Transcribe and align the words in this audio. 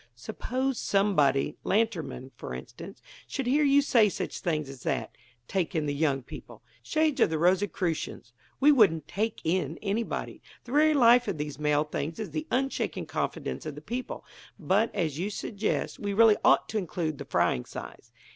"Suppose 0.15 0.79
somebody 0.79 1.57
Lantermann, 1.63 2.31
for 2.35 2.55
instance 2.55 3.03
should 3.27 3.45
hear 3.45 3.63
you 3.63 3.83
say 3.83 4.09
such 4.09 4.39
things 4.39 4.67
as 4.67 4.81
that: 4.81 5.15
'take 5.47 5.75
in 5.75 5.85
the 5.85 5.93
young 5.93 6.23
people'! 6.23 6.63
Shades 6.81 7.21
of 7.21 7.29
the 7.29 7.37
Rosicrucians! 7.37 8.33
we 8.59 8.71
wouldn't 8.71 9.07
'take 9.07 9.41
in' 9.43 9.77
anybody. 9.79 10.41
The 10.63 10.71
very 10.71 10.95
life 10.95 11.27
of 11.27 11.37
these 11.37 11.59
mail 11.59 11.83
things 11.83 12.17
is 12.17 12.31
the 12.31 12.47
unshaken 12.49 13.05
confidence 13.05 13.63
of 13.67 13.75
the 13.75 13.81
people. 13.81 14.25
But, 14.57 14.89
as 14.95 15.19
you 15.19 15.29
suggest, 15.29 15.99
we 15.99 16.13
really 16.13 16.37
ought 16.43 16.67
to 16.69 16.79
include 16.79 17.19
the 17.19 17.25
frying 17.25 17.65
size." 17.65 18.11